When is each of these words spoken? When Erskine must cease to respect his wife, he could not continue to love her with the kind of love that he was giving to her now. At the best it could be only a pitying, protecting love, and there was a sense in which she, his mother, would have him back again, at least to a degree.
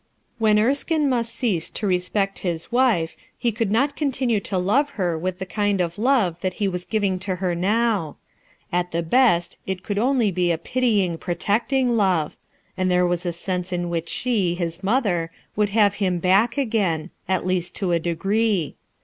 When 0.39 0.57
Erskine 0.57 1.07
must 1.07 1.31
cease 1.31 1.69
to 1.69 1.85
respect 1.85 2.39
his 2.39 2.71
wife, 2.71 3.15
he 3.37 3.51
could 3.51 3.69
not 3.69 3.95
continue 3.95 4.39
to 4.39 4.57
love 4.57 4.89
her 4.97 5.15
with 5.15 5.37
the 5.37 5.45
kind 5.45 5.79
of 5.79 5.99
love 5.99 6.39
that 6.41 6.55
he 6.55 6.67
was 6.67 6.85
giving 6.85 7.19
to 7.19 7.35
her 7.35 7.53
now. 7.53 8.17
At 8.71 8.89
the 8.93 9.03
best 9.03 9.59
it 9.67 9.83
could 9.83 9.97
be 9.97 10.01
only 10.01 10.51
a 10.51 10.57
pitying, 10.57 11.19
protecting 11.19 11.91
love, 11.95 12.35
and 12.75 12.89
there 12.89 13.05
was 13.05 13.27
a 13.27 13.31
sense 13.31 13.71
in 13.71 13.91
which 13.91 14.09
she, 14.09 14.55
his 14.55 14.81
mother, 14.83 15.29
would 15.55 15.69
have 15.69 15.93
him 15.93 16.17
back 16.17 16.57
again, 16.57 17.11
at 17.29 17.45
least 17.45 17.75
to 17.75 17.91
a 17.91 17.99
degree. 17.99 18.77